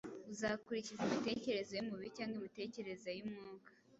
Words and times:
Uzakurikiza 0.33 1.01
imitekerereze 1.07 1.73
y’umubiri 1.75 2.15
cyangwa 2.17 2.35
imitekerereze 2.39 3.09
y’Umwuka? 3.17 3.69